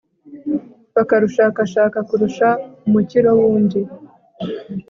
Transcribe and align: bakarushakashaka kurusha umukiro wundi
bakarushakashaka 0.95 1.97
kurusha 2.09 2.47
umukiro 2.85 3.29
wundi 3.39 3.79